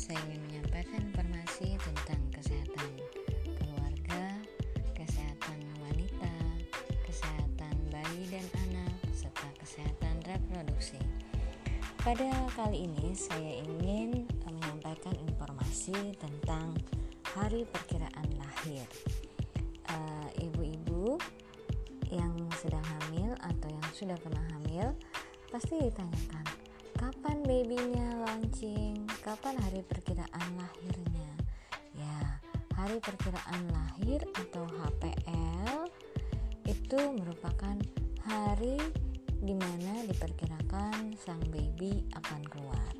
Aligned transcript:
saya 0.00 0.16
ingin 0.32 0.40
menyampaikan 0.48 1.00
informasi 1.12 1.76
tentang 1.76 2.20
kesehatan 2.32 2.88
keluarga, 3.60 4.24
kesehatan 4.96 5.60
wanita, 5.76 6.36
kesehatan 7.04 7.74
bayi 7.92 8.24
dan 8.32 8.46
anak, 8.64 8.96
serta 9.12 9.44
kesehatan 9.60 10.24
reproduksi. 10.24 10.96
Pada 12.00 12.32
kali 12.56 12.88
ini 12.88 13.12
saya 13.12 13.60
ingin 13.60 14.24
menyampaikan 14.48 15.12
informasi 15.20 16.16
tentang 16.16 16.72
hari 17.36 17.68
perkiraan 17.68 18.28
lahir. 18.40 18.88
Eh, 19.84 20.48
ibu-ibu 20.48 21.20
yang 22.08 22.32
sedang 22.56 22.82
hamil 22.88 23.36
atau 23.36 23.68
yang 23.68 23.88
sudah 23.92 24.16
pernah 24.16 24.48
hamil 24.56 24.96
pasti 25.52 25.76
ditanyakan 25.76 26.59
kapan 27.00 27.40
babynya 27.48 28.12
launching, 28.28 29.08
kapan 29.24 29.56
hari 29.56 29.80
perkiraan 29.88 30.48
lahirnya. 30.52 31.32
Ya, 31.96 32.36
hari 32.76 33.00
perkiraan 33.00 33.72
lahir 33.72 34.20
atau 34.36 34.68
HPL 34.68 35.88
itu 36.68 37.00
merupakan 37.16 37.80
hari 38.20 38.76
di 39.40 39.56
mana 39.56 40.04
diperkirakan 40.12 41.16
sang 41.16 41.40
baby 41.48 42.04
akan 42.20 42.44
keluar. 42.52 42.92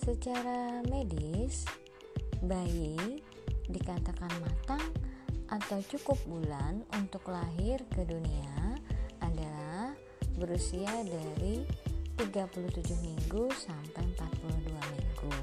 Secara 0.00 0.80
medis, 0.88 1.68
bayi 2.40 3.20
dikatakan 3.68 4.32
matang 4.40 4.88
atau 5.52 5.84
cukup 5.84 6.16
bulan 6.24 6.80
untuk 6.96 7.28
lahir 7.28 7.84
ke 7.92 8.08
dunia 8.08 8.80
adalah 9.20 9.92
berusia 10.40 10.88
dari 11.04 11.88
37 12.18 12.98
minggu 12.98 13.46
sampai 13.54 14.02
42 14.18 14.74
minggu. 14.74 15.34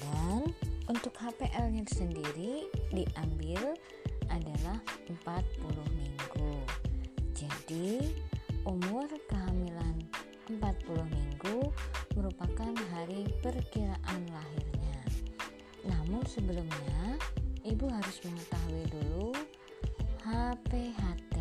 Dan 0.00 0.48
untuk 0.88 1.12
HPL-nya 1.20 1.84
sendiri 1.92 2.64
diambil 2.88 3.76
adalah 4.32 4.80
40 5.04 5.20
minggu. 5.92 6.52
Jadi 7.36 8.00
umur 8.64 9.04
kehamilan 9.28 10.00
40 10.48 10.56
minggu 11.12 11.68
merupakan 12.16 12.72
hari 12.96 13.28
perkiraan 13.44 14.20
lahirnya. 14.32 15.00
Namun 15.84 16.24
sebelumnya 16.24 17.20
ibu 17.68 17.84
harus 17.92 18.16
mengetahui 18.24 18.84
dulu 18.88 19.36
HPHT 20.24 21.36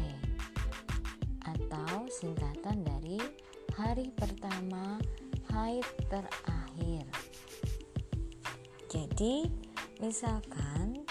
atau 1.48 2.04
singkatan 2.12 2.84
dari 2.84 3.47
hari 3.78 4.10
pertama 4.18 4.98
haid 5.54 5.86
terakhir. 6.10 7.06
Jadi, 8.90 9.46
misalkan 10.02 11.06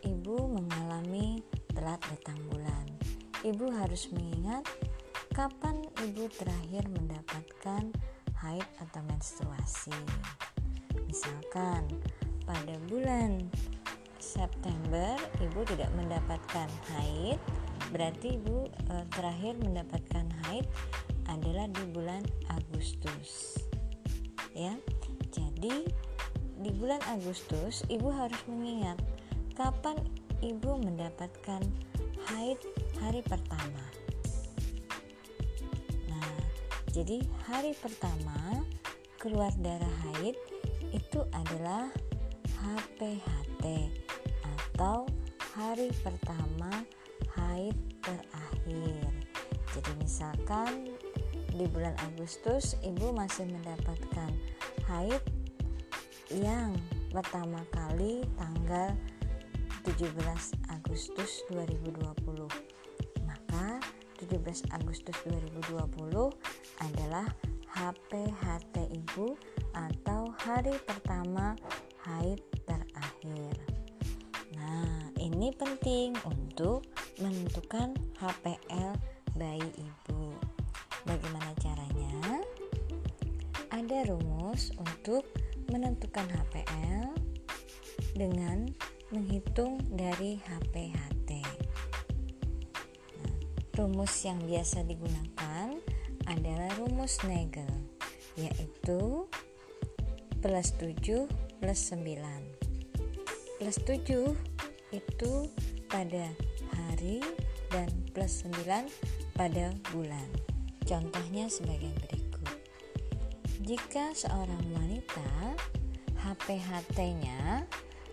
ibu 0.00 0.48
mengalami 0.48 1.44
telat 1.76 2.00
datang 2.08 2.40
bulan, 2.48 2.88
ibu 3.44 3.68
harus 3.76 4.08
mengingat 4.16 4.64
kapan 5.36 5.84
ibu 6.00 6.32
terakhir 6.32 6.88
mendapatkan 6.88 7.92
haid 8.40 8.64
atau 8.80 9.04
menstruasi. 9.12 10.00
Misalkan 11.04 11.92
pada 12.48 12.74
bulan 12.88 13.52
September 14.16 15.12
ibu 15.44 15.60
tidak 15.68 15.92
mendapatkan 15.92 16.72
haid, 16.96 17.36
berarti 17.92 18.40
ibu 18.40 18.64
e, 18.64 18.94
terakhir 19.12 19.60
mendapatkan 19.60 20.24
haid 20.48 20.64
adalah 21.28 21.68
di 21.70 21.84
bulan 21.92 22.24
Agustus. 22.50 23.60
Ya. 24.56 24.74
Jadi 25.28 25.86
di 26.58 26.70
bulan 26.74 26.98
Agustus 27.06 27.86
ibu 27.86 28.10
harus 28.10 28.40
mengingat 28.50 28.98
kapan 29.54 29.94
ibu 30.42 30.78
mendapatkan 30.80 31.62
haid 32.32 32.58
hari 32.98 33.22
pertama. 33.22 33.84
Nah, 36.10 36.34
jadi 36.90 37.22
hari 37.46 37.72
pertama 37.78 38.66
keluar 39.18 39.50
darah 39.62 39.96
haid 40.10 40.34
itu 40.90 41.20
adalah 41.34 41.90
HPHT 42.58 43.64
atau 44.42 45.06
hari 45.54 45.90
pertama 46.02 46.70
haid 47.34 47.74
terakhir. 48.02 49.17
Jadi 49.78 49.94
misalkan 50.02 50.90
di 51.54 51.70
bulan 51.70 51.94
Agustus 52.10 52.74
ibu 52.82 53.14
masih 53.14 53.46
mendapatkan 53.46 54.34
haid 54.90 55.22
yang 56.34 56.74
pertama 57.14 57.62
kali 57.70 58.26
tanggal 58.34 58.90
17 59.86 60.18
Agustus 60.74 61.46
2020 61.54 61.94
maka 63.22 63.78
17 64.18 64.66
Agustus 64.74 65.14
2020 65.30 65.70
adalah 66.82 67.30
HPHT 67.70 68.82
ibu 68.82 69.38
atau 69.78 70.34
hari 70.42 70.74
pertama 70.82 71.54
haid 72.02 72.42
terakhir. 72.66 73.54
Nah 74.58 75.14
ini 75.22 75.54
penting 75.54 76.18
untuk 76.26 76.82
menentukan 77.22 77.94
HPL 78.18 79.17
bayi 79.38 79.70
ibu 79.78 80.34
Bagaimana 81.08 81.56
caranya? 81.64 82.44
Ada 83.72 84.12
rumus 84.12 84.68
untuk 84.76 85.24
menentukan 85.72 86.28
HPL 86.28 87.16
dengan 88.12 88.68
menghitung 89.08 89.80
dari 89.88 90.36
HPHT. 90.36 91.30
Nah, 93.16 93.32
rumus 93.80 94.12
yang 94.20 94.36
biasa 94.44 94.84
digunakan 94.84 95.80
adalah 96.28 96.68
rumus 96.76 97.24
Nagel, 97.24 97.88
yaitu 98.36 99.24
plus 100.44 100.68
7 100.76 101.24
plus 101.56 101.80
9. 101.96 102.04
Plus 103.56 103.76
7 103.80 104.36
itu 104.92 105.32
pada 105.88 106.36
hari 106.76 107.24
dan 107.72 107.88
plus 108.12 108.44
9 108.44 109.17
pada 109.38 109.70
bulan. 109.94 110.26
Contohnya 110.82 111.46
sebagai 111.46 111.94
berikut. 112.02 112.58
Jika 113.62 114.10
seorang 114.10 114.66
wanita 114.74 115.54
HPHT-nya 116.18 117.62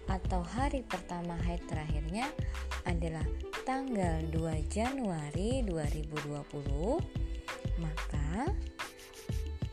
atau 0.06 0.46
hari 0.46 0.85
pertama 0.85 1.34
haid 1.50 1.66
terakhirnya 1.66 2.30
adalah 2.85 3.25
tanggal 3.66 4.22
2 4.30 4.69
Januari 4.69 5.66
2020, 5.66 7.02
maka 7.81 8.53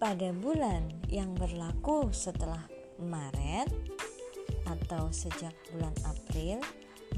pada 0.00 0.32
bulan 0.32 0.88
yang 1.12 1.36
berlaku 1.36 2.08
setelah 2.08 2.64
Maret 2.96 3.68
atau 4.64 5.12
sejak 5.12 5.52
bulan 5.68 5.92
April, 6.08 6.64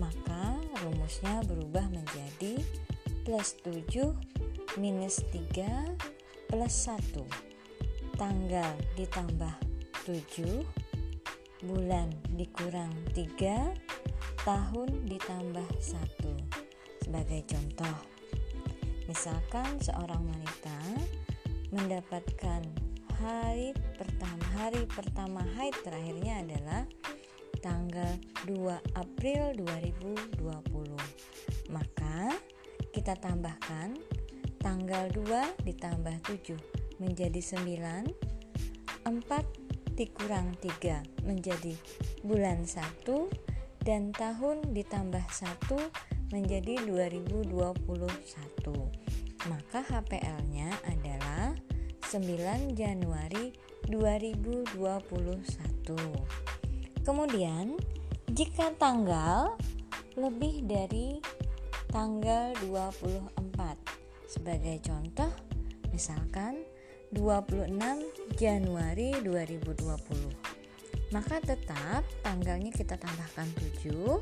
maka 0.03 0.59
rumusnya 0.83 1.47
berubah 1.47 1.87
menjadi 1.95 2.59
plus 3.23 3.55
7 3.63 4.19
minus 4.83 5.23
3 5.31 5.95
plus 6.51 6.75
1. 6.91 8.19
Tanggal 8.19 8.75
ditambah 8.99 9.55
7, 10.03 10.67
bulan 11.63 12.11
dikurang 12.35 12.91
3, 13.15 13.79
tahun 14.43 14.91
ditambah 15.07 15.69
1. 15.79 17.07
Sebagai 17.07 17.47
contoh, 17.47 17.97
misalkan 19.07 19.79
seorang 19.79 20.27
wanita 20.27 20.79
mendapatkan 21.73 22.63
hari 23.17 23.73
pertama 23.97 24.45
hari 24.61 24.85
pertama 24.93 25.41
haid 25.57 25.73
terakhirnya 25.81 26.45
adalah 26.45 26.85
tanggal 27.65 28.13
2 28.45 28.77
April 29.01 29.57
2020. 29.57 30.37
Maka 31.73 32.37
kita 32.93 33.17
tambahkan 33.17 33.97
tanggal 34.61 35.09
2 35.17 35.65
ditambah 35.65 36.17
7 36.29 37.01
menjadi 37.01 37.41
9 37.41 39.09
4 39.09 39.97
dikurang 39.97 40.53
3 40.61 41.25
menjadi 41.25 41.75
bulan 42.21 42.69
1 42.69 43.09
dan 43.83 44.13
tahun 44.15 44.77
ditambah 44.77 45.25
1 45.25 46.37
menjadi 46.37 46.75
2021 46.87 47.51
maka 49.51 49.83
HPL-nya 49.83 50.71
9 52.13 52.77
Januari 52.77 53.57
2021 53.89 54.77
kemudian 57.09 57.73
jika 58.29 58.69
tanggal 58.77 59.57
lebih 60.21 60.61
dari 60.69 61.25
tanggal 61.89 62.53
24 62.69 64.29
sebagai 64.29 64.77
contoh 64.85 65.33
misalkan 65.89 66.61
26 67.17 67.81
Januari 68.37 69.17
2020 69.25 71.17
maka 71.17 71.41
tetap 71.41 72.05
tanggalnya 72.21 72.77
kita 72.77 73.01
tambahkan 73.01 73.49
7 73.89 74.21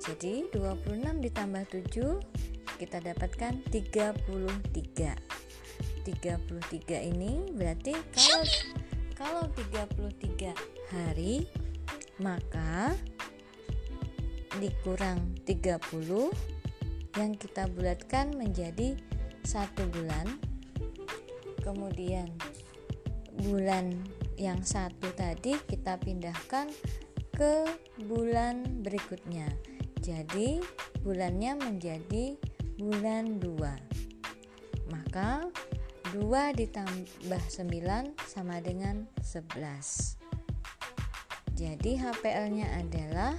jadi 0.00 0.48
26 0.48 0.96
ditambah 1.28 1.64
7 1.92 2.80
kita 2.80 3.04
dapatkan 3.04 3.52
33 3.68 5.37
33 6.08 7.12
ini 7.12 7.52
berarti 7.52 7.92
kalau 8.16 8.44
kalau 9.12 9.44
33 9.52 10.56
hari 10.88 11.44
maka 12.16 12.96
dikurang 14.56 15.36
30 15.44 15.84
yang 17.20 17.32
kita 17.36 17.68
bulatkan 17.68 18.32
menjadi 18.32 18.96
satu 19.44 19.84
bulan. 19.92 20.40
Kemudian 21.60 22.32
bulan 23.44 23.92
yang 24.40 24.64
satu 24.64 25.12
tadi 25.12 25.60
kita 25.68 26.00
pindahkan 26.00 26.72
ke 27.36 27.68
bulan 28.08 28.80
berikutnya. 28.80 29.52
Jadi 30.00 30.64
bulannya 31.04 31.52
menjadi 31.60 32.40
bulan 32.80 33.36
2 33.42 33.98
maka 34.88 35.44
2 36.14 36.58
ditambah 36.58 37.42
9 37.50 38.28
sama 38.28 38.60
dengan 38.62 39.06
11 39.20 40.16
jadi 41.58 41.92
HPL 41.98 42.46
nya 42.54 42.66
adalah 42.78 43.34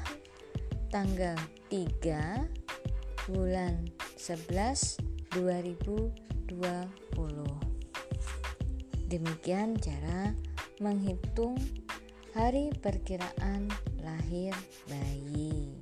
tanggal 0.92 1.39
3 1.71 2.50
bulan 3.30 3.88
11 4.18 4.98
2020 5.33 7.69
Demikian 9.10 9.74
cara 9.81 10.38
menghitung 10.77 11.57
hari 12.38 12.69
perkiraan 12.77 13.65
lahir 14.06 14.54
bayi. 14.86 15.74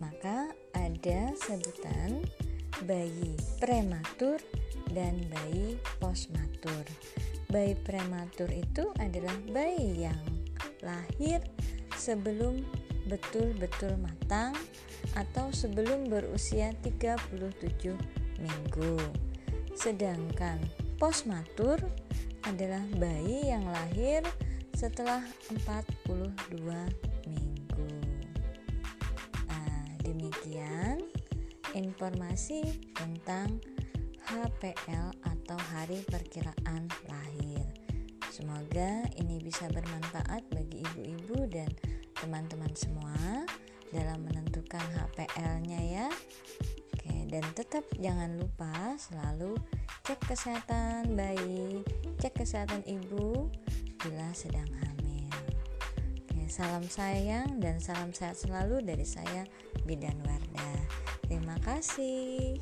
Maka 0.00 0.48
ada 0.72 1.36
sebutan 1.36 2.24
bayi 2.84 3.38
prematur 3.62 4.38
dan 4.90 5.18
bayi 5.30 5.78
postmatur. 6.02 6.84
Bayi 7.48 7.76
prematur 7.84 8.48
itu 8.50 8.90
adalah 9.00 9.36
bayi 9.48 10.08
yang 10.08 10.22
lahir 10.82 11.40
sebelum 11.96 12.64
betul-betul 13.06 13.98
matang 13.98 14.54
atau 15.18 15.50
sebelum 15.50 16.08
berusia 16.08 16.72
37 16.82 17.94
minggu. 18.40 18.96
Sedangkan 19.74 20.58
postmatur 20.96 21.78
adalah 22.46 22.82
bayi 22.98 23.50
yang 23.50 23.66
lahir 23.66 24.22
setelah 24.74 25.22
42 25.66 26.34
minggu. 27.28 27.90
Nah, 29.46 29.86
demikian 30.02 31.06
informasi 31.74 32.92
tentang 32.96 33.60
HPL 34.28 35.12
atau 35.24 35.58
hari 35.74 36.00
perkiraan 36.08 36.88
lahir. 37.10 37.64
Semoga 38.32 39.04
ini 39.20 39.42
bisa 39.42 39.68
bermanfaat 39.68 40.46
bagi 40.52 40.86
ibu-ibu 40.88 41.48
dan 41.52 41.68
teman-teman 42.16 42.72
semua 42.72 43.44
dalam 43.92 44.24
menentukan 44.24 44.84
HPL-nya 44.96 45.80
ya 45.84 46.08
dan 47.32 47.48
tetap 47.56 47.80
jangan 47.96 48.36
lupa 48.36 48.92
selalu 49.00 49.56
cek 50.04 50.20
kesehatan 50.28 51.16
bayi, 51.16 51.80
cek 52.20 52.44
kesehatan 52.44 52.84
ibu 52.84 53.48
bila 54.04 54.28
sedang 54.36 54.68
hamil. 54.68 55.32
Oke, 56.28 56.44
salam 56.52 56.84
sayang 56.84 57.56
dan 57.56 57.80
salam 57.80 58.12
sehat 58.12 58.36
selalu 58.36 58.84
dari 58.84 59.08
saya 59.08 59.48
Bidan 59.88 60.20
Wardah. 60.28 61.11
Terima 61.32 61.56
kasih. 61.64 62.60